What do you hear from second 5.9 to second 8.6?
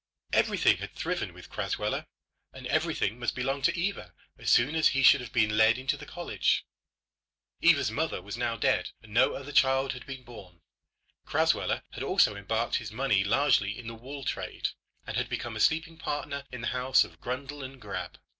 the college. Eva's mother was now